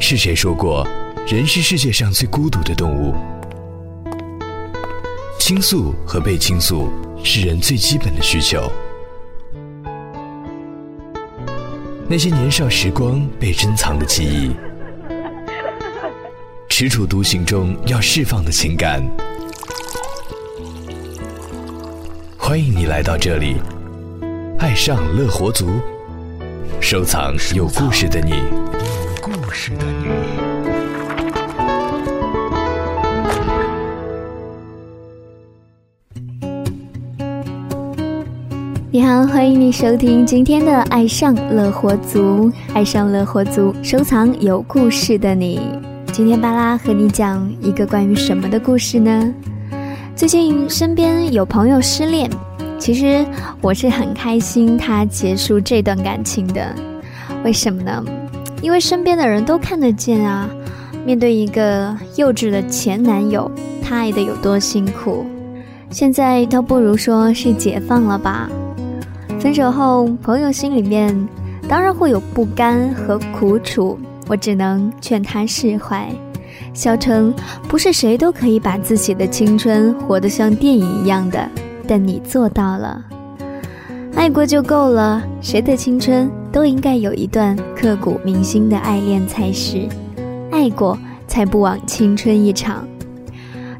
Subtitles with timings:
[0.00, 0.86] 是谁说过，
[1.26, 3.14] 人是世界上最孤独的动物？
[5.38, 6.90] 倾诉和被倾诉
[7.22, 8.70] 是人最基本的需求。
[12.08, 14.50] 那些年少时光被珍藏的记忆，
[16.68, 19.02] 踟蹰独行中要释放的情感。
[22.36, 23.56] 欢迎你来到这里，
[24.58, 25.68] 爱上乐活族，
[26.80, 28.32] 收藏有故事的你。
[29.48, 30.08] 故事的你。
[38.90, 45.58] 你好，欢迎你收听今天的《爱上乐活族》，爱上乐活族，收藏有故事的你。
[46.12, 49.32] 今天巴拉和你讲一个关于什么的故事呢？
[50.14, 52.30] 最近身边有朋友失恋，
[52.78, 53.24] 其实
[53.62, 56.74] 我是很开心他结束这段感情的。
[57.46, 58.04] 为什么呢？
[58.60, 60.48] 因为身边的人都看得见啊。
[61.04, 63.50] 面对一个幼稚的前男友，
[63.82, 65.24] 他爱的有多辛苦，
[65.90, 68.50] 现在倒不如说是解放了吧。
[69.40, 71.16] 分手后，朋友心里面
[71.66, 76.06] 当然会有不甘和苦楚，我只能劝他释怀。
[76.74, 77.32] 小程
[77.68, 81.48] 不是谁都可以把自己的青春活得像电影一样的，
[81.86, 83.02] 但你做到了。
[84.18, 89.88] 爱过就够了，谁的青春都应该有一段刻骨铭心的爱恋才是，
[90.50, 92.84] 爱过才不枉青春一场。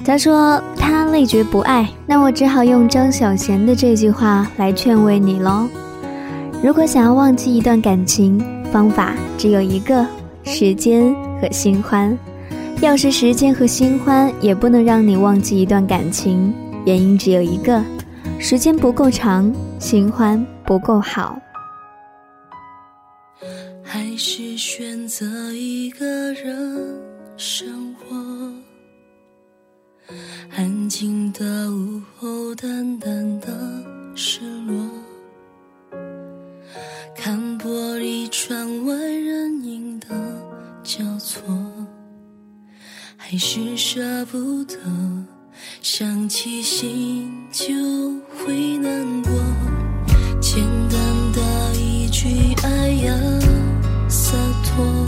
[0.05, 5.67] 他说他累觉不爱，那我只好用张小娴的这句话来劝慰你喽。
[6.62, 10.06] 如果想要忘记一段感情，方法只有一个：
[10.45, 12.17] 时间和新欢。
[12.80, 16.55] 要是时间和新欢也不能让你忘记一段感情，
[16.86, 17.83] 原因只有一个：
[18.41, 21.39] 时间不够长，新欢不够好。
[23.83, 26.98] 还是选择一个人
[27.36, 28.17] 生活，
[30.56, 33.48] 安静的午后，淡淡的
[34.14, 34.89] 失落，
[37.17, 40.08] 看玻璃窗外人影的
[40.83, 41.42] 交错。
[43.17, 44.79] 还是舍不得，
[45.83, 47.67] 想起心就
[48.45, 49.33] 会难过。
[50.41, 50.98] 简单
[51.33, 52.29] 的一句
[52.63, 53.14] 爱呀，
[54.08, 55.07] 洒脱，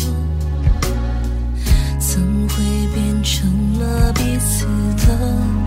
[1.99, 2.57] 怎会
[2.95, 4.67] 变成了彼此
[5.07, 5.07] 的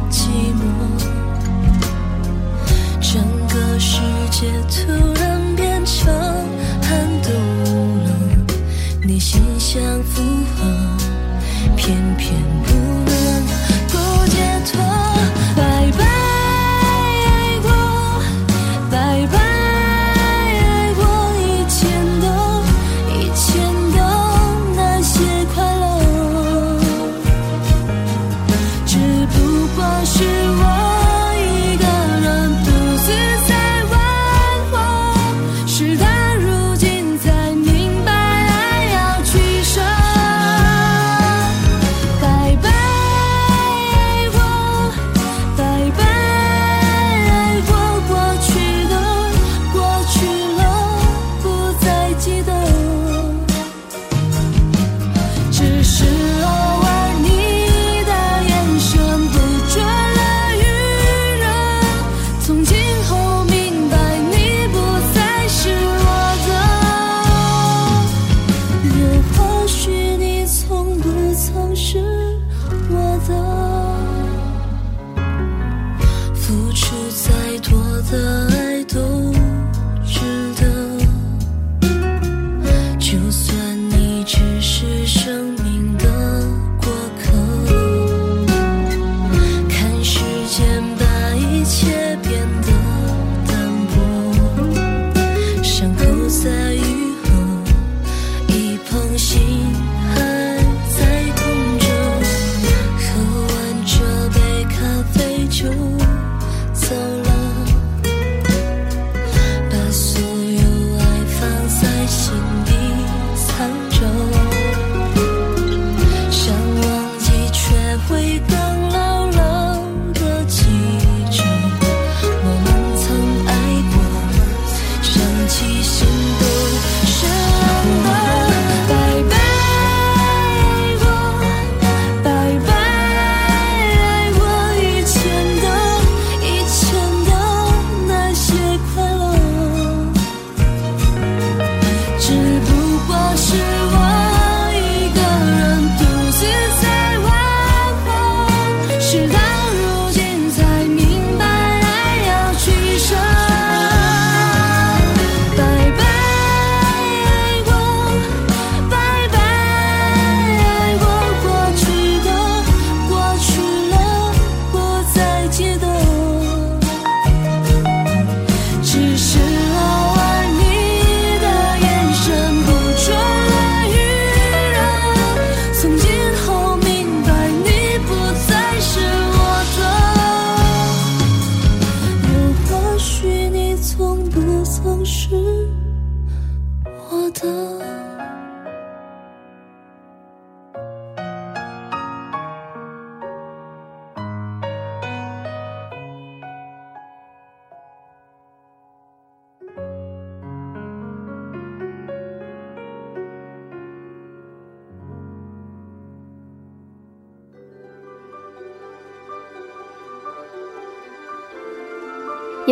[0.10, 0.62] 寂寞？
[3.02, 4.02] 整个世
[4.32, 6.14] 界突然变成
[6.82, 7.32] 寒冬
[8.04, 8.10] 了，
[9.06, 10.22] 你心想附
[10.56, 10.64] 和。
[11.76, 12.34] 偏偏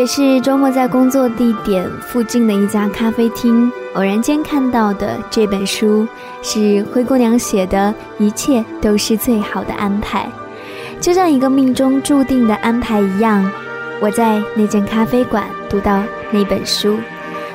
[0.02, 6.08] 也是周末在工作地点附近的一家咖啡厅偶然间看到的这本书，
[6.42, 10.28] 是灰姑娘写的，一切都是最好的安排，
[11.00, 13.48] 就像一个命中注定的安排一样。
[14.00, 16.02] 我在那间咖啡馆读到
[16.32, 16.98] 那本书，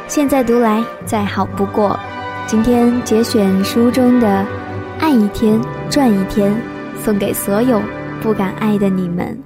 [0.07, 1.99] 现在读来再好不过。
[2.47, 4.47] 今天节选书中的
[5.01, 5.61] 《爱一天
[5.91, 6.53] 赚一天》，
[7.03, 7.83] 送给所有
[8.23, 9.46] 不敢爱的你们。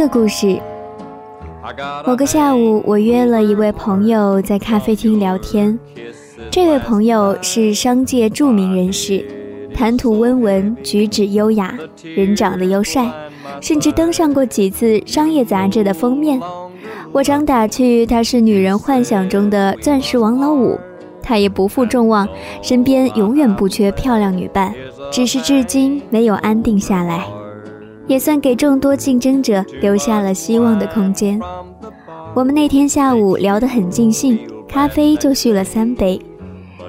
[0.00, 0.58] 个故事。
[2.06, 5.78] 某个下午，我约了一位朋友在咖啡厅聊天。
[6.50, 9.22] 这位朋友是商界著名人士，
[9.74, 13.12] 谈吐温文，举止优雅，人长得又帅，
[13.60, 16.40] 甚至登上过几次商业杂志的封面。
[17.12, 20.78] 我常打趣他是女人幻想中的钻石王老五，
[21.22, 22.26] 他也不负众望，
[22.62, 24.72] 身边永远不缺漂亮女伴，
[25.12, 27.26] 只是至今没有安定下来。
[28.10, 31.40] 也算给众多竞争者留下了希望的空间。
[32.34, 34.36] 我们那天下午聊得很尽兴，
[34.68, 36.20] 咖啡就续了三杯。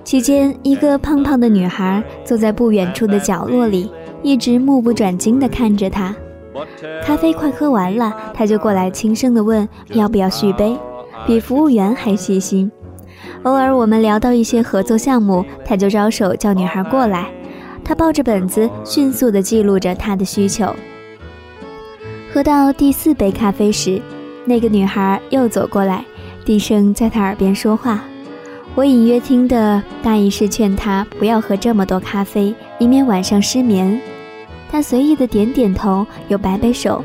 [0.03, 3.91] 期间，一个胖胖的女孩坐在不远处的角落里，
[4.23, 6.15] 一直目不转睛地看着他。
[7.05, 10.75] 咖啡快喝完了，他就过来轻声地问要不要续杯，
[11.27, 12.71] 比服务员还细心。
[13.43, 17.27] 偶尔我们聊到一些合作项目，他就招手叫女孩过来。
[17.83, 20.73] 他抱着本子，迅速地记录着她的需求。
[22.33, 24.01] 喝到第四杯咖啡时，
[24.45, 26.05] 那个女孩又走过来，
[26.45, 28.01] 低声在他耳边说话。
[28.73, 33.99] 我隐约听得大意是劝他不要喝这么多咖啡，以免晚上失眠。
[34.71, 37.03] 他随意的点点头，又摆摆手。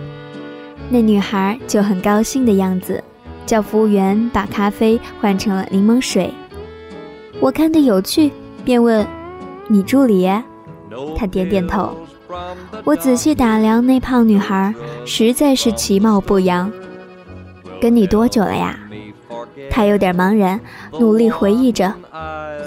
[0.88, 3.02] 那女孩就很高兴的样子，
[3.44, 6.32] 叫服务员把咖啡换成了柠檬水。
[7.40, 8.30] 我看得有趣，
[8.64, 9.04] 便问
[9.66, 10.24] ：“你助理？”
[11.18, 11.96] 他点点头。
[12.84, 16.70] 我仔细打量那胖女孩，实在是其貌不扬。
[17.80, 18.78] 跟你多久了呀？
[19.70, 20.60] 她有点茫然，
[20.98, 21.92] 努力回忆着。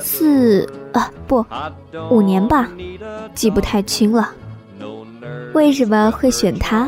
[0.01, 1.45] 四啊，不，
[2.09, 2.69] 五年吧，
[3.33, 4.31] 记不太清了。
[5.53, 6.87] 为什么会选她？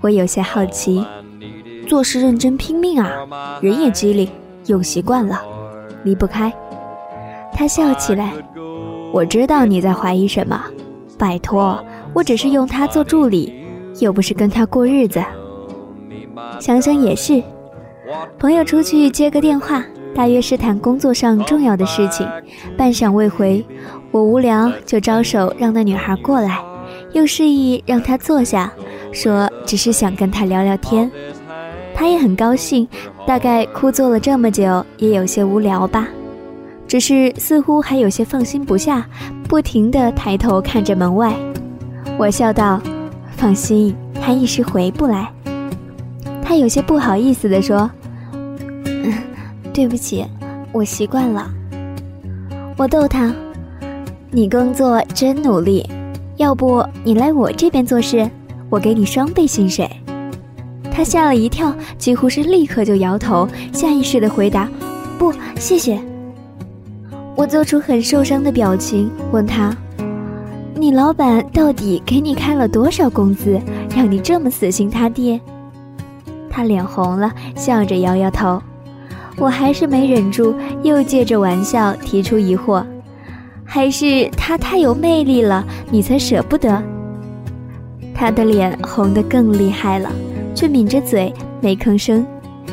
[0.00, 1.04] 我有些好奇。
[1.88, 4.28] 做事认真拼命啊，人也机灵，
[4.66, 5.42] 用习惯了，
[6.04, 6.52] 离不开。
[7.54, 8.32] 他笑起来，
[9.12, 10.64] 我知道你在怀疑什么。
[11.22, 11.78] 拜托，
[12.12, 13.54] 我只是用他做助理，
[14.00, 15.22] 又不是跟他过日子。
[16.58, 17.40] 想想也是，
[18.40, 19.84] 朋友出去接个电话，
[20.16, 22.28] 大约是谈工作上重要的事情，
[22.76, 23.64] 半晌未回，
[24.10, 26.58] 我无聊就招手让那女孩过来，
[27.12, 28.72] 又示意让她坐下，
[29.12, 31.08] 说只是想跟她聊聊天。
[31.94, 32.88] 她也很高兴，
[33.24, 36.08] 大概枯坐了这么久，也有些无聊吧。
[36.92, 39.06] 只是似乎还有些放心不下，
[39.48, 41.34] 不停地抬头看着门外。
[42.18, 42.78] 我笑道
[43.34, 45.32] ：“放心，他一时回不来。”
[46.44, 47.90] 他有些不好意思地说
[48.84, 49.10] ：“嗯
[49.72, 50.22] 对不起，
[50.70, 51.50] 我习惯了。”
[52.76, 53.34] 我逗他
[54.30, 55.88] ：“你工作真努力，
[56.36, 58.30] 要不你来我这边做事，
[58.68, 59.90] 我给你双倍薪水。”
[60.92, 64.68] 他吓了一跳，几乎是立刻就摇头，下意识地回答
[65.18, 65.98] ：“不，谢谢。”
[67.34, 69.74] 我做出很受伤的表情，问他
[70.76, 73.60] ：“你老板到底给你开了多少工资，
[73.96, 75.40] 让你这么死心塌地？”
[76.50, 78.62] 他脸红了，笑着摇摇头。
[79.38, 82.84] 我还是没忍住，又借着玩笑提出疑惑
[83.64, 86.82] ：“还是他太有魅力了，你才舍不得？”
[88.14, 90.10] 他的脸红得更厉害了，
[90.54, 92.24] 却抿着嘴没吭声，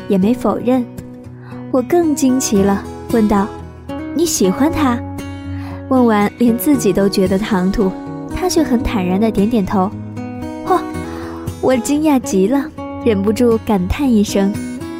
[0.06, 0.84] 也没否认。
[1.70, 3.46] 我更惊奇了，问道。
[4.14, 4.98] 你喜欢他？
[5.88, 7.90] 问完，连自己都觉得唐突，
[8.34, 9.90] 他却很坦然的点点头。
[10.66, 10.80] 嚯！
[11.60, 12.64] 我惊讶极了，
[13.04, 14.52] 忍不住感叹一声，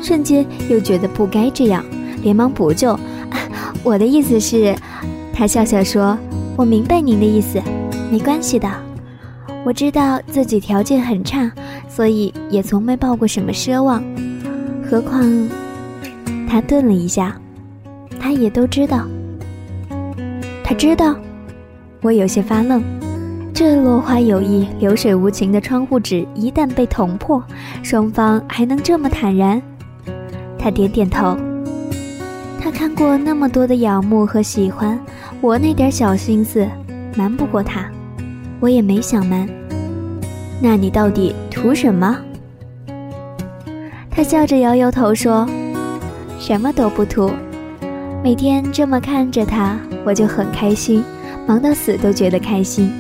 [0.03, 1.85] 瞬间又觉得不该这样，
[2.23, 2.99] 连忙补救。
[3.83, 4.75] 我的意思是，
[5.33, 6.17] 他笑笑说
[6.57, 7.61] ：“我明白您的意思，
[8.11, 8.69] 没关系的。
[9.65, 11.51] 我知道自己条件很差，
[11.89, 14.03] 所以也从没抱过什么奢望。
[14.89, 15.23] 何况……”
[16.49, 17.37] 他顿了一下。
[18.21, 19.07] 他也都知道，
[20.63, 21.17] 他知道，
[22.03, 22.83] 我有些发愣。
[23.53, 27.43] 这落花有意、流水无情的窗户纸一旦被捅破，
[27.83, 29.61] 双方还能这么坦然？
[30.59, 31.37] 他点点头。
[32.61, 34.99] 他看过那么多的仰慕和喜欢，
[35.41, 36.67] 我那点小心思
[37.17, 37.91] 瞒不过他，
[38.61, 39.49] 我也没想瞒。
[40.63, 42.19] 那你到底图什么？
[44.11, 45.47] 他笑着摇摇头说
[46.39, 47.31] ：“什么都不图。”
[48.23, 51.03] 每天这么看着他，我就很开心，
[51.47, 52.93] 忙到死都觉得开心。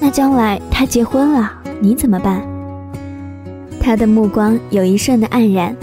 [0.00, 2.42] 那将来他结婚了，你怎么办？
[3.78, 5.76] 他的目光有一瞬的黯然，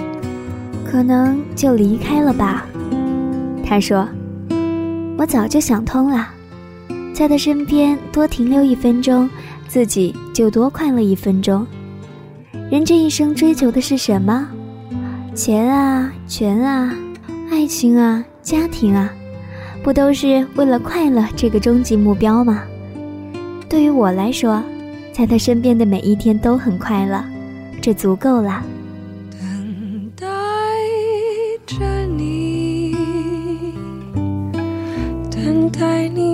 [0.84, 2.66] 可能就离开了吧。
[3.64, 4.08] 他说
[5.16, 6.28] ：“我早就想通了，
[7.14, 9.30] 在他身边多停留一分钟，
[9.68, 11.66] 自己就多快乐一分钟。
[12.72, 14.48] 人这一生追求的是什么？
[15.36, 16.92] 钱啊，权啊。”
[17.54, 19.14] 爱情啊，家庭啊，
[19.84, 22.64] 不都是为了快乐这个终极目标吗？
[23.70, 24.60] 对于我来说，
[25.14, 27.24] 在他身边的每一天都很快乐，
[27.80, 28.64] 这足够了。
[29.40, 30.26] 等待
[31.68, 31.78] 着
[32.18, 32.96] 你，
[35.30, 36.33] 等待你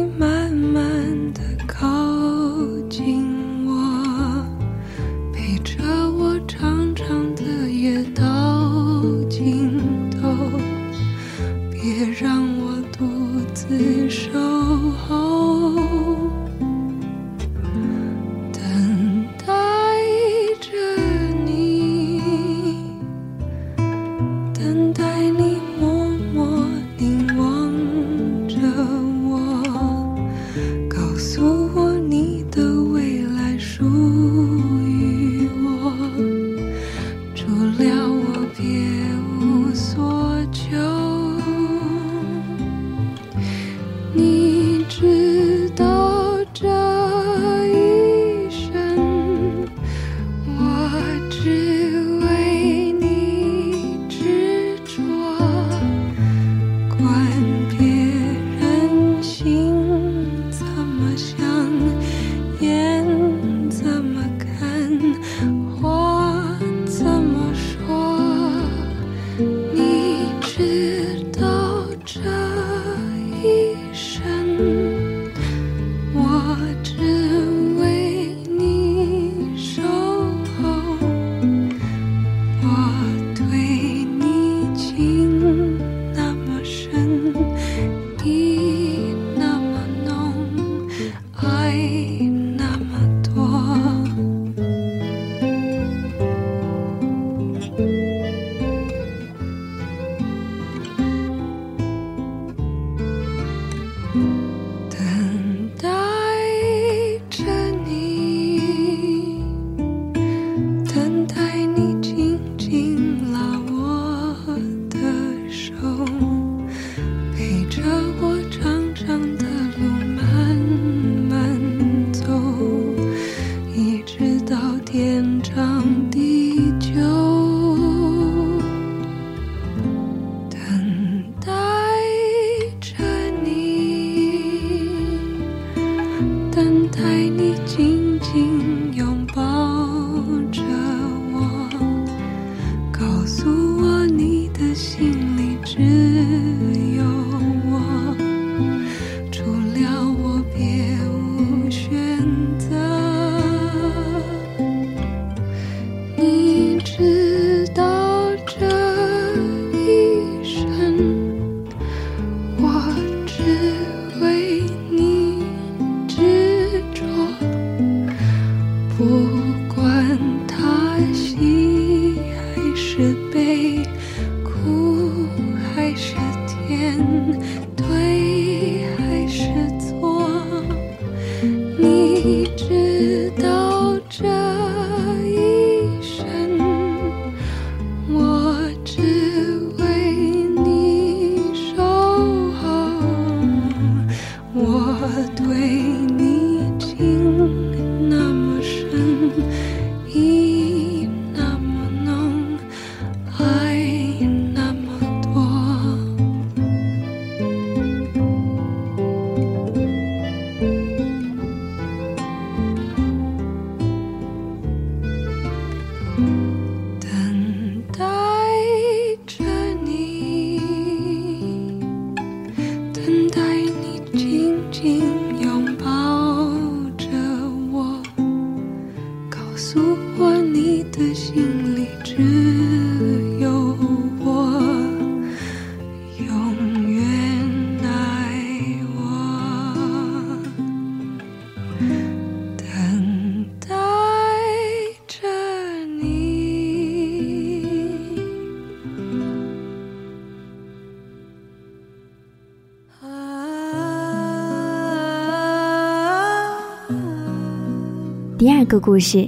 [258.70, 259.28] 个故事，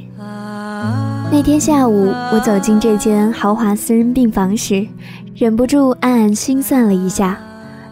[1.31, 4.85] 那天下午，我走进这间豪华私人病房时，
[5.35, 7.37] 忍不住暗暗心算了一下，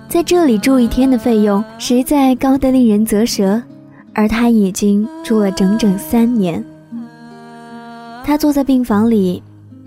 [0.07, 3.59] 在这里住一天的费用实在高得令人啧舌，
[4.13, 6.63] 而他已经住了整整三年。
[8.23, 9.41] 他坐在病房里，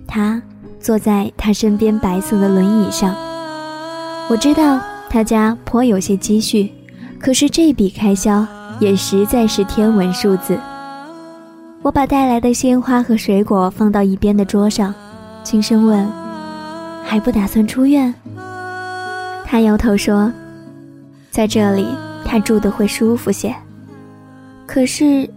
[0.04, 0.42] 他
[0.80, 3.14] 坐在他身边白色的轮椅上。
[4.28, 6.68] 我知道他家颇有些积蓄，
[7.20, 8.44] 可是这笔开销
[8.80, 10.58] 也实在是天文数字。
[11.82, 14.94] 我把带来的鲜花和水果放到一边的桌上，
[15.42, 16.06] 轻声问
[17.04, 18.14] ：“还不打算出院？”
[19.44, 20.32] 他摇头说
[21.32, 21.84] ：“在这里，
[22.24, 23.52] 他住的会舒服些。”
[24.64, 25.28] 可是，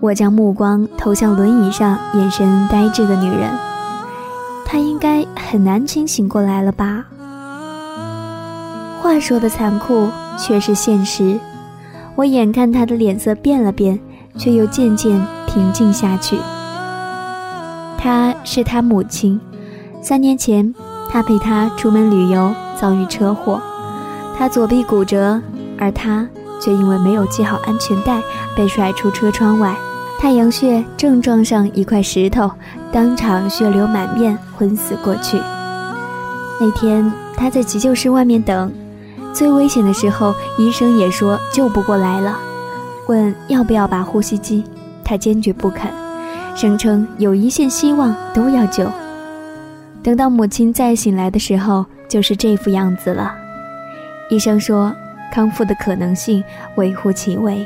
[0.00, 3.50] 我将目光投向轮椅上眼神呆滞的女人，
[4.64, 7.04] 她应该很难清醒过来了吧？
[9.02, 11.38] 话说的残酷，却是现实。
[12.16, 14.00] 我眼看她的脸色变了变，
[14.38, 15.20] 却又渐渐
[15.52, 16.38] 平静下去。
[17.98, 19.40] 她是他母亲，
[20.02, 20.74] 三年前，
[21.10, 23.60] 他陪她出门旅游遭遇车祸，
[24.36, 25.40] 他左臂骨折，
[25.78, 26.26] 而他
[26.60, 28.20] 却因为没有系好安全带
[28.56, 29.76] 被甩出车窗外，
[30.18, 32.50] 太阳穴正撞上一块石头，
[32.90, 35.40] 当场血流满面，昏死过去。
[36.60, 38.72] 那天他在急救室外面等，
[39.32, 42.36] 最危险的时候，医生也说救不过来了，
[43.06, 44.64] 问要不要把呼吸机，
[45.04, 45.90] 他坚决不肯，
[46.56, 48.90] 声称有一线希望都要救。
[50.02, 53.34] 等到母亲再醒来的时候，就是这副样子了。
[54.30, 54.92] 医生说
[55.32, 56.42] 康复的可能性
[56.76, 57.64] 微乎其微。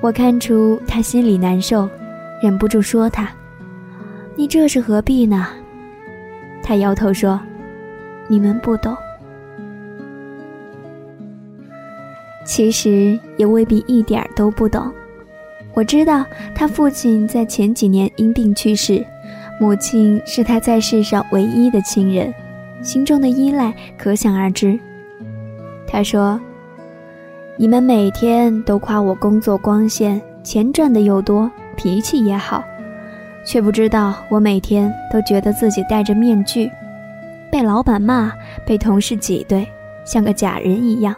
[0.00, 1.88] 我看出他心里难受，
[2.40, 3.28] 忍不住说他
[4.36, 5.48] ：“你这是何必呢？”
[6.62, 7.38] 他摇头说
[8.28, 8.96] ：“你们不懂。”
[12.46, 14.90] 其实也未必一点都不懂。
[15.78, 19.06] 我知道他父亲在前几年因病去世，
[19.60, 22.34] 母亲是他在世上唯一的亲人，
[22.82, 24.76] 心中的依赖可想而知。
[25.86, 26.40] 他说
[27.56, 32.64] ：“你们每天都夸我工作光鲜，钱赚的又多，脾气也好，
[33.46, 36.68] 却不知道我每天都觉得自己戴着面具，
[37.52, 38.32] 被老板骂，
[38.66, 39.64] 被同事挤兑，
[40.04, 41.14] 像个假人一样。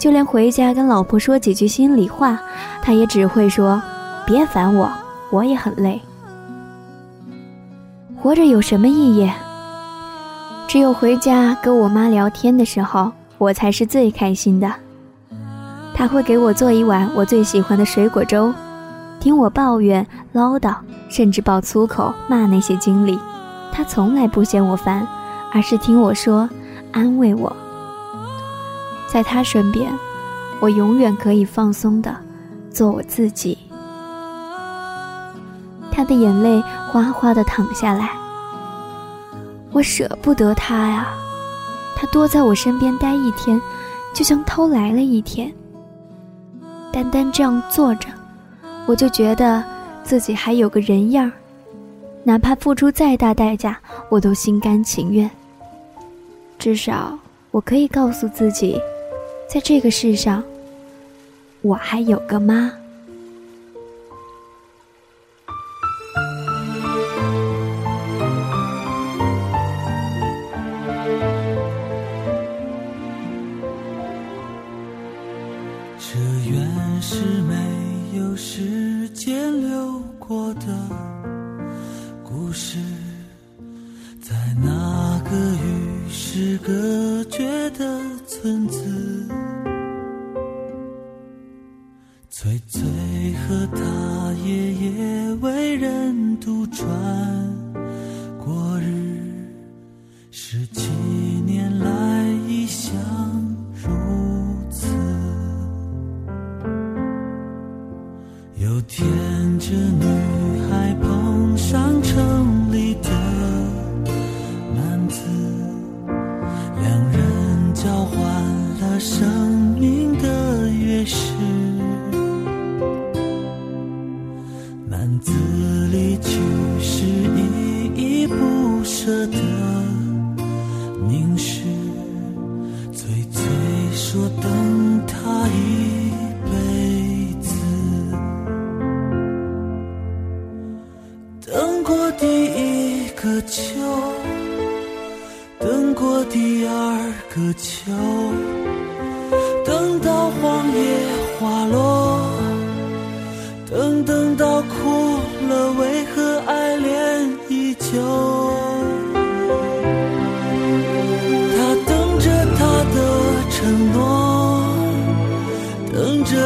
[0.00, 2.40] 就连回家跟老婆说几句心里话，
[2.80, 3.80] 他也只会说
[4.26, 4.90] ：‘别烦我，
[5.30, 6.00] 我也很累。’
[8.16, 9.30] 活着有什么意义？
[10.66, 14.72] 只有回家跟我妈聊天的时候，我才是最开心的。
[15.94, 18.54] 她会给我做一碗我最喜欢的水果粥，
[19.20, 20.76] 听我抱怨、唠叨，
[21.10, 23.20] 甚至爆粗口骂那些经理，
[23.70, 25.06] 她从来不嫌我烦，
[25.52, 26.48] 而是听我说，
[26.90, 27.54] 安慰我。
[29.12, 29.92] 在他身边，
[30.60, 32.14] 我永远可以放松的
[32.70, 33.58] 做我自己。
[35.90, 38.10] 他的眼泪哗哗的淌下来，
[39.72, 41.08] 我舍不得他呀。
[41.96, 43.60] 他多在我身边待一天，
[44.14, 45.52] 就像偷来了一天。
[46.92, 48.08] 单单这样坐着，
[48.86, 49.62] 我就觉得
[50.02, 51.30] 自己还有个人样，
[52.22, 55.28] 哪怕付出再大代价，我都心甘情愿。
[56.58, 57.18] 至少
[57.50, 58.80] 我可以告诉自己，
[59.52, 60.44] 在这个世上，
[61.60, 62.79] 我还有个妈。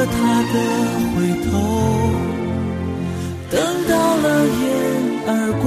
[0.07, 0.55] 他的
[1.15, 1.53] 回头，
[3.51, 3.55] 等
[3.89, 4.63] 到了眼
[5.27, 5.31] 而
[5.63, 5.67] 过，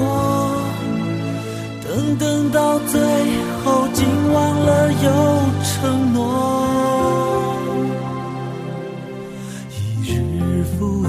[1.84, 2.94] 等等到最
[3.64, 5.08] 后，竟忘了有
[5.64, 6.16] 承诺。
[9.72, 11.08] 一日复一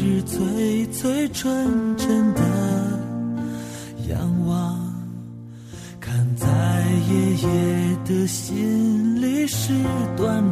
[0.00, 2.40] 日，最最纯真的
[4.08, 4.78] 仰望，
[6.00, 6.46] 看在
[7.10, 7.46] 爷爷
[8.04, 9.72] 的心里是
[10.16, 10.51] 断。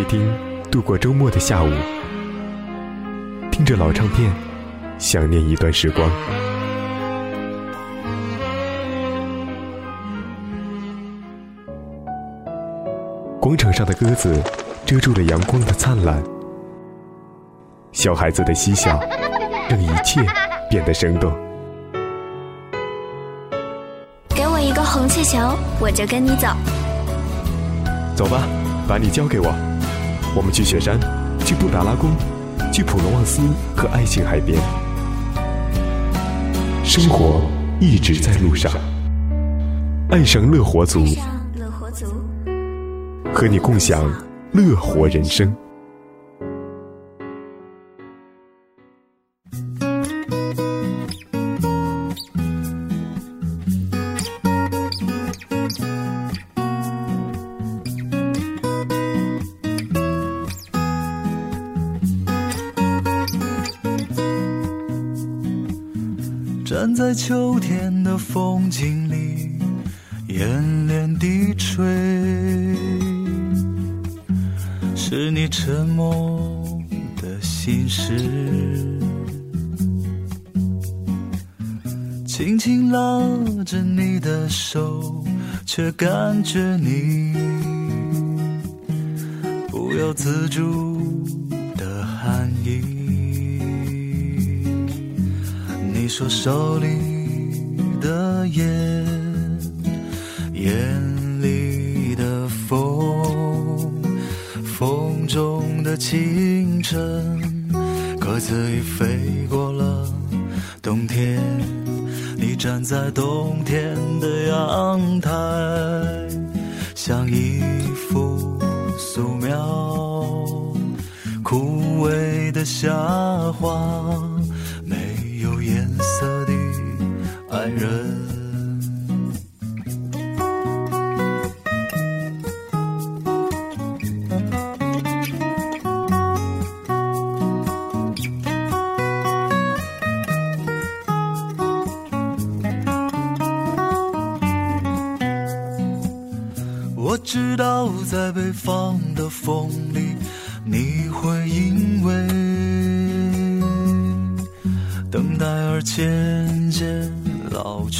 [0.00, 0.26] 啡厅
[0.70, 1.68] 度过周末的下午，
[3.50, 4.32] 听着老唱片，
[4.98, 6.10] 想念一段时光。
[13.38, 14.42] 广场上的鸽子
[14.86, 16.22] 遮住了阳光的灿烂，
[17.92, 18.98] 小孩子的嬉笑
[19.68, 20.24] 让一切
[20.70, 21.30] 变得生动。
[24.34, 25.38] 给我一个红气球，
[25.78, 26.48] 我就跟你走。
[28.16, 28.48] 走吧，
[28.88, 29.54] 把你交给我，
[30.34, 30.98] 我们去雪山，
[31.44, 32.10] 去布达拉宫，
[32.72, 33.42] 去普罗旺斯
[33.76, 34.56] 和爱琴海边。
[36.84, 37.42] 生活
[37.80, 38.72] 一直在路上，
[40.10, 41.04] 爱上乐活族。
[43.32, 44.08] 和你共享
[44.52, 45.52] 乐活人生。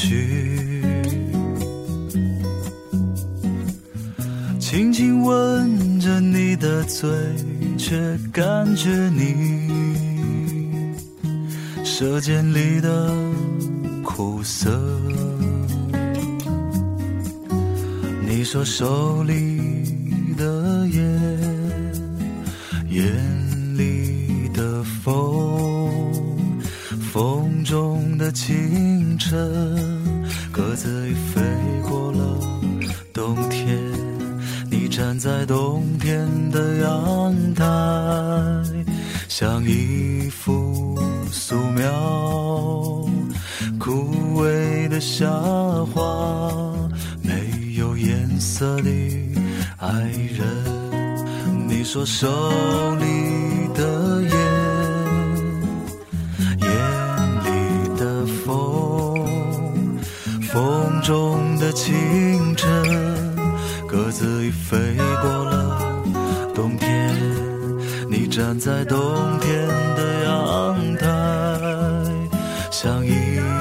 [0.01, 0.50] 去。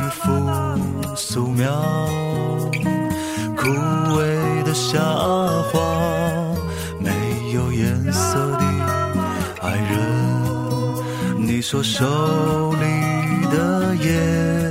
[0.10, 1.70] 一幅素描。
[4.74, 5.00] 夏
[5.72, 5.80] 花，
[7.00, 7.12] 没
[7.54, 8.64] 有颜色的
[9.62, 11.38] 爱人。
[11.38, 12.06] 你说手
[12.74, 14.69] 里的烟，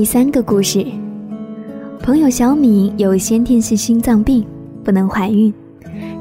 [0.00, 0.82] 第三个故事，
[2.02, 4.42] 朋友小敏有先天性心脏病，
[4.82, 5.52] 不能怀孕，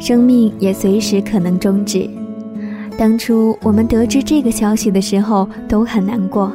[0.01, 2.05] 生命也随时可能终止。
[2.97, 6.51] 当初我们得知这个消息的时候，都很难过。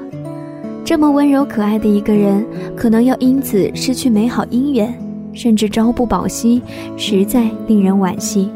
[0.85, 2.45] 这么温柔可爱的一个人，
[2.77, 4.95] 可能要因此失去美好姻缘，
[5.33, 6.61] 甚至朝不保夕，
[6.99, 8.51] 实在令人惋惜。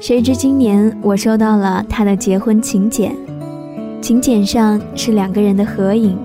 [0.00, 3.14] 谁知今年我收到了他的结婚请柬，
[4.00, 6.18] 请柬上是两个人的合影。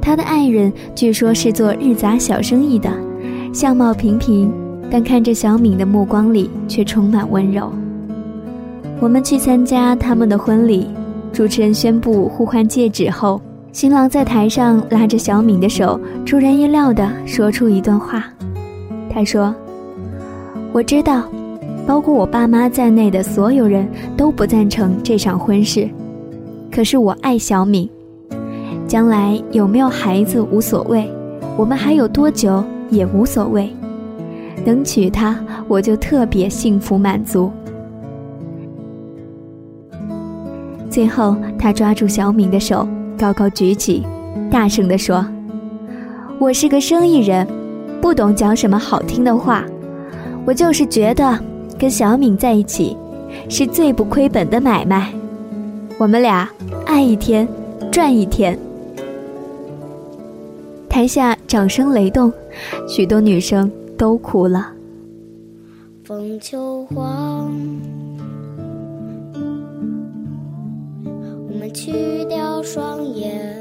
[0.00, 2.90] 他的爱人据说是做日杂小生意的，
[3.52, 4.52] 相貌平平，
[4.90, 7.72] 但看着小敏的目光里却充满温柔。
[9.00, 10.86] 我们去参加他们的婚礼，
[11.32, 13.40] 主持人宣布互换戒指后，
[13.72, 18.24] 新郎在台上拉着小敏的手，出人意料地说出一段话。
[19.08, 19.54] 他说
[20.72, 21.24] ：“我知道。”
[21.86, 25.88] 包括我爸妈在内的所有人都不赞成这场婚事，
[26.70, 27.88] 可是我爱小敏，
[28.90, 31.08] 将来有没有孩子无所谓，
[31.56, 33.72] 我们还有多久也无所谓，
[34.64, 37.52] 能娶她我就特别幸福满足。
[40.90, 42.84] 最后，他抓住小敏的手，
[43.16, 44.04] 高高举起，
[44.50, 45.24] 大声地说
[46.40, 47.46] ：“我是个生意人，
[48.02, 49.64] 不懂讲什么好听的话，
[50.44, 51.38] 我就是觉得。”
[51.78, 52.96] 跟小敏在一起，
[53.48, 55.12] 是最不亏本的买卖。
[55.96, 56.46] 我们俩
[56.84, 57.46] 爱一天，
[57.92, 58.58] 赚一天。
[60.90, 62.30] 台下掌声雷动，
[62.88, 64.72] 许多女生都哭了。
[66.04, 67.48] 风秋黄，
[71.04, 73.56] 我们去掉双眼，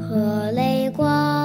[0.00, 1.37] 和泪光。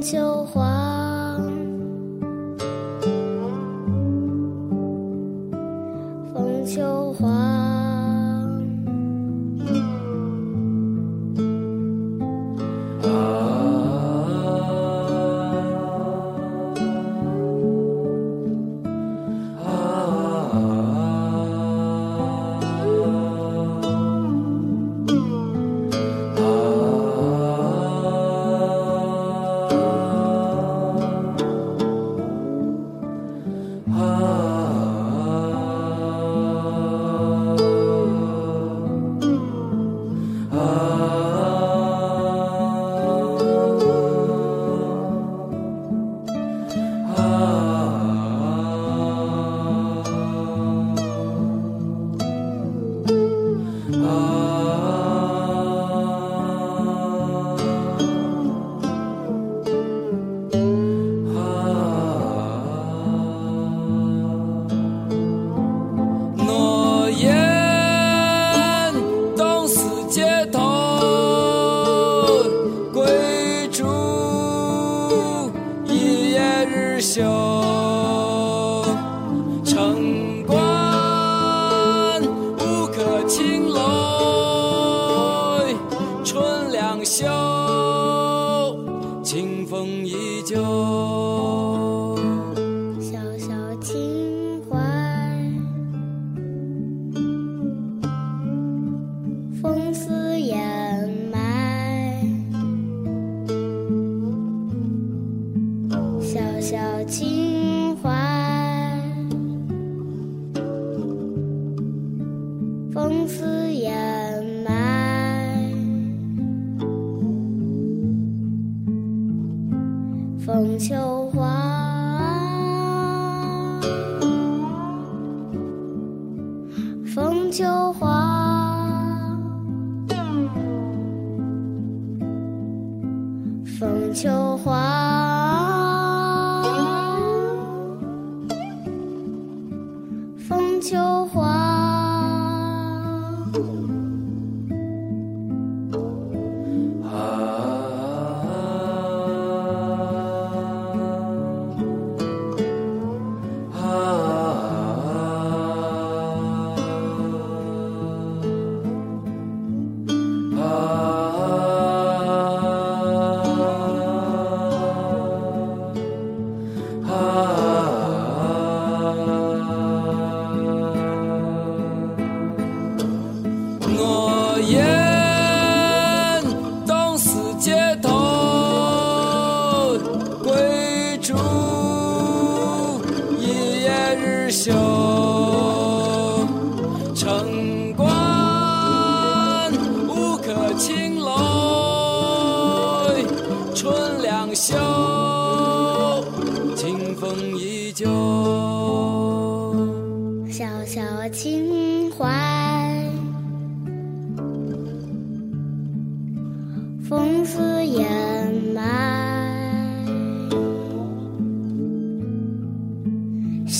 [0.00, 1.36] 秋黄，
[6.32, 7.39] 风秋黄。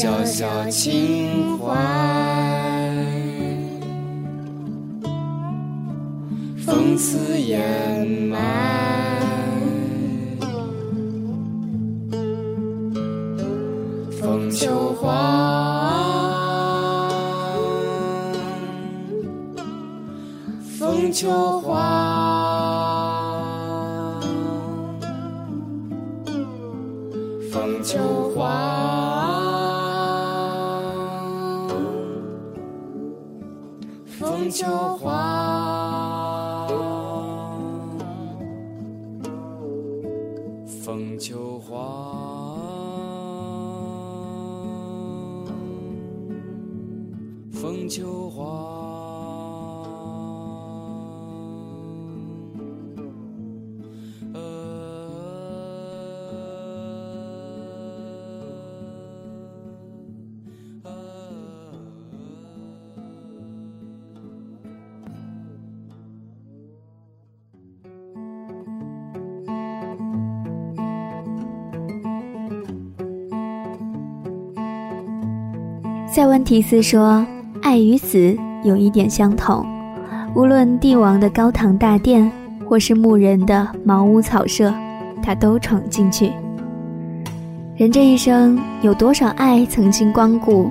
[0.00, 1.76] 小小情怀，
[6.56, 8.99] 风刺掩埋。
[76.50, 77.24] 提斯说
[77.62, 79.64] ：“爱与死有一点相同，
[80.34, 82.28] 无论帝王的高堂大殿，
[82.68, 84.74] 或是牧人的茅屋草舍，
[85.22, 86.32] 他都闯进去。
[87.76, 90.68] 人这一生有多少爱曾经光顾，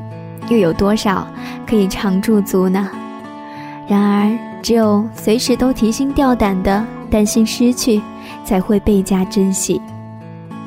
[0.49, 1.25] 又有多少
[1.65, 2.89] 可以常驻足呢？
[3.87, 8.01] 然而，只有随时都提心吊胆的担心失去，
[8.43, 9.81] 才会倍加珍惜。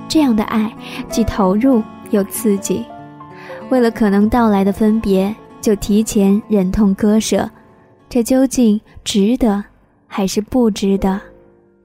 [0.09, 0.73] 这样的爱，
[1.11, 2.87] 既投入又刺激。”
[3.73, 7.51] 为了可能到来的分别，就提前忍痛割舍，
[8.07, 9.65] 这究竟值得
[10.07, 11.19] 还是不值得？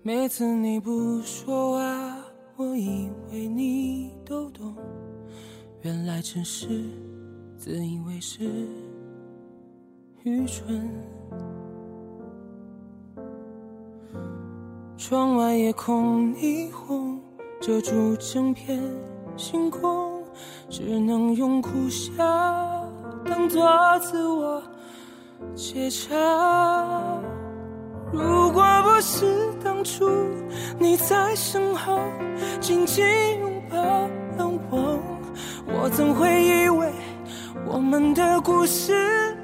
[0.03, 2.17] 每次你不说话，
[2.57, 4.75] 我以为你都懂，
[5.83, 6.67] 原来只是
[7.57, 8.51] 自以为是，
[10.23, 10.91] 愚蠢。
[14.97, 17.17] 窗外夜空霓虹
[17.61, 18.77] 遮住整片
[19.37, 20.16] 星空。
[20.69, 22.11] 只能用苦笑
[23.25, 23.67] 当作
[23.99, 24.61] 自我
[25.55, 26.15] 解嘲。
[28.11, 29.25] 如果不是
[29.63, 30.09] 当初
[30.79, 31.99] 你在身后
[32.61, 33.05] 紧紧
[33.41, 34.99] 拥抱了我，
[35.65, 36.91] 我怎会以为
[37.65, 39.35] 我们的故事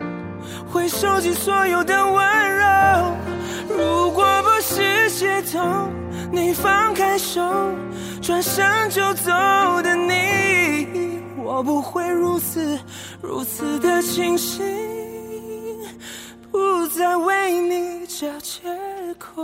[0.71, 3.32] 会收集所有的温柔？
[3.69, 5.59] 如果不是街头
[6.31, 7.41] 你放开手
[8.21, 9.31] 转身就走
[9.81, 12.79] 的你，我不会如此
[13.21, 14.63] 如此的清醒，
[16.51, 18.61] 不再为你找借
[19.17, 19.43] 口。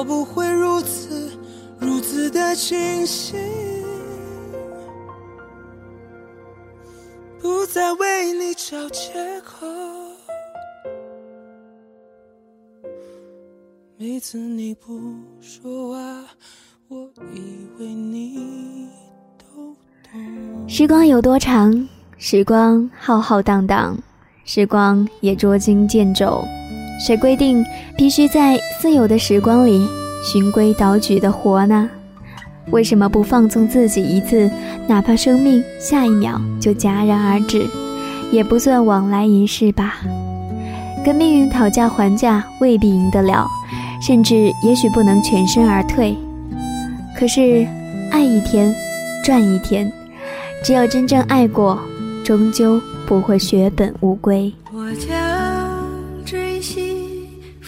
[0.00, 1.30] 我不会如此
[1.78, 3.38] 如此的清醒，
[7.38, 9.66] 不再为你找借口。
[13.98, 14.98] 每次你不
[15.38, 16.24] 说话，
[16.88, 18.88] 我以为你
[19.36, 19.76] 都
[20.10, 20.66] 懂。
[20.66, 21.86] 时光有多长？
[22.16, 23.98] 时光浩浩荡荡，
[24.46, 26.42] 时光也捉襟见肘。
[27.06, 27.64] 谁规定
[27.96, 29.88] 必须在私有的时光里
[30.22, 31.88] 循规蹈矩的活呢？
[32.70, 34.48] 为什么不放纵自己一次，
[34.86, 37.66] 哪怕生命下一秒就戛然而止，
[38.30, 39.96] 也不算往来一世吧？
[41.04, 43.46] 跟命运讨价还价，未必赢得了。
[44.02, 46.16] 甚至也许不能全身而退，
[47.18, 47.66] 可是
[48.10, 48.74] 爱一天
[49.22, 49.90] 赚一天，
[50.62, 51.78] 只有真正爱过，
[52.24, 54.50] 终究不会血本无归。
[54.72, 55.79] 我将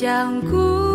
[0.00, 0.89] 将孤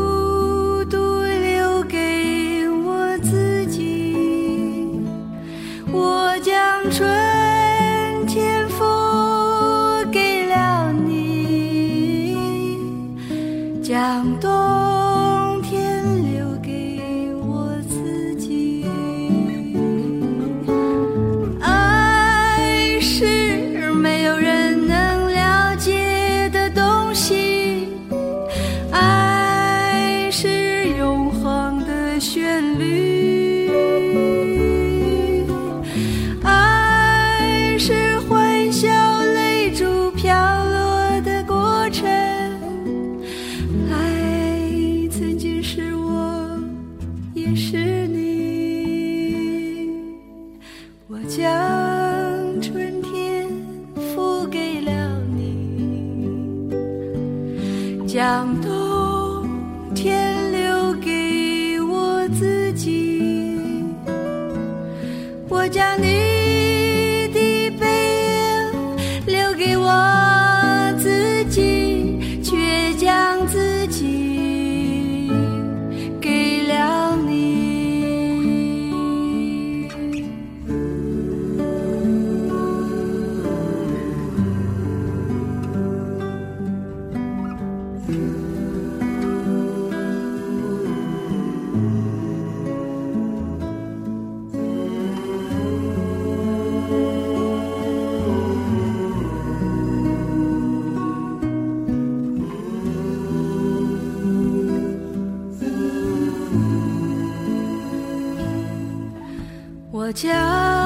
[110.15, 110.84] 家。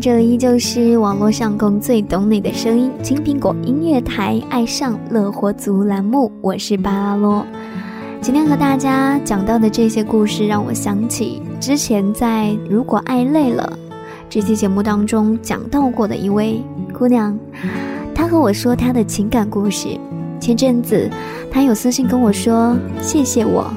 [0.00, 7.44] 这里依旧是网络上共最懂你的声音——金苹果音乐台“爱上乐活族”栏目，我是巴拉洛。
[8.20, 13.76] 今天和大家讲到的这些故事，让我想起之前在《如果爱累了》
[14.30, 16.62] 这期节目当中讲到过的一位
[16.96, 17.36] 姑娘，
[18.14, 19.88] 她和我说她的情感故事。
[20.38, 21.10] 前阵子，
[21.50, 23.68] 她有私信跟我说谢谢我，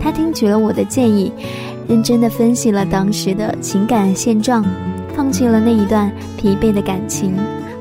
[0.00, 1.30] 她听取了我的建议。
[1.86, 4.62] 认真的分析了当时的情感现状，
[5.18, 7.34] 放弃了那一段疲惫的感情，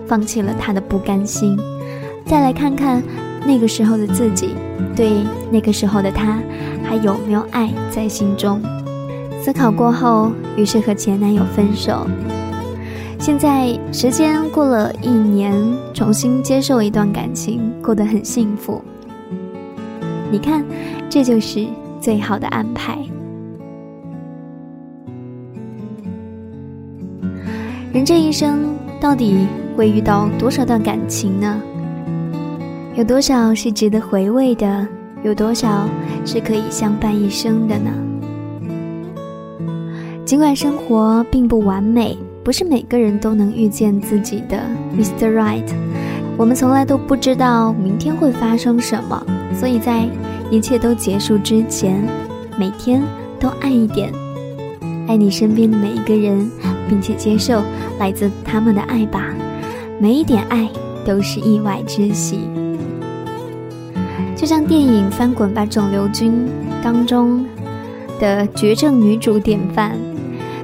[0.07, 1.55] 放弃了他的不甘心，
[2.25, 2.99] 再来看看
[3.45, 4.55] 那个时候的自己，
[4.95, 6.39] 对那个时候的他
[6.83, 8.59] 还有没有爱在心中？
[9.39, 12.07] 思考过后，于是和前男友分手。
[13.19, 15.53] 现在时间过了一年，
[15.93, 18.83] 重新接受一段感情，过得很幸福。
[20.31, 20.65] 你看，
[21.07, 21.67] 这就是
[22.01, 22.97] 最好的安排。
[27.97, 31.59] 人这一生到底会遇到多少段感情呢？
[32.93, 34.87] 有多少是值得回味的？
[35.23, 35.89] 有多少
[36.23, 37.89] 是可以相伴一生的呢？
[40.25, 44.61] 尽管生活并不完美，不是每个人都能遇见自己的
[44.95, 45.33] Mr.
[45.33, 45.65] Right，
[46.37, 49.25] 我们从来都不知道明天会发生什么，
[49.55, 50.07] 所以在
[50.51, 52.07] 一切都结束之前，
[52.59, 53.01] 每天
[53.39, 54.13] 都爱一点，
[55.07, 56.47] 爱你身边的每一个人。
[56.89, 57.61] 并且接受
[57.99, 59.33] 来自他们的爱吧，
[59.99, 60.69] 每一点爱
[61.05, 62.39] 都是意外之喜。
[64.35, 66.31] 就像电影《翻滚吧，肿瘤君》
[66.83, 67.45] 当中
[68.19, 69.97] 的绝症女主典范，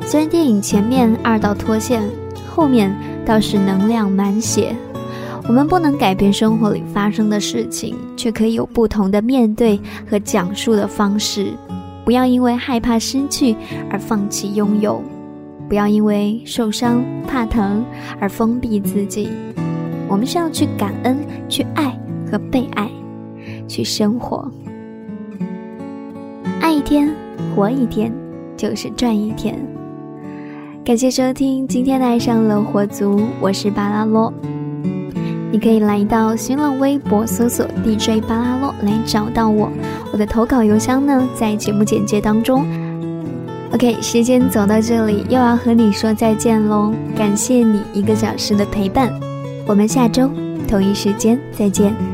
[0.05, 2.03] 虽然电影前面二道脱线，
[2.47, 4.75] 后面倒是能量满血。
[5.47, 9.77] 我们不能改变生活里发生的事情，却可以有不同的面对
[10.09, 11.47] 和讲述的方式。
[12.05, 13.55] 不要因为害怕失去
[13.89, 15.03] 而放弃拥有。
[15.74, 17.84] 不要因为受伤、怕疼
[18.19, 19.28] 而封闭自己。
[20.07, 21.17] 我们是要去感恩、
[21.49, 21.97] 去爱
[22.30, 22.88] 和被爱，
[23.67, 24.47] 去生活。
[26.61, 27.09] 爱一天，
[27.55, 28.13] 活一天，
[28.55, 29.59] 就是赚一天。
[30.86, 34.32] 感谢收听今天的《爱上了火族》，我是巴拉洛。
[35.51, 39.71] 你可以来到新浪微博搜索 DJ 巴拉洛来找到我。
[40.11, 42.63] 我的投稿邮箱呢，在节目简介当中。
[43.74, 46.93] OK，时间走到这里，又要和你说再见喽！
[47.17, 49.11] 感谢你一个小时的陪伴，
[49.65, 50.30] 我们下周
[50.67, 52.12] 同一时间再见。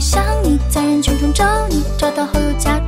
[0.00, 2.80] 想你在人群中找你找到后又假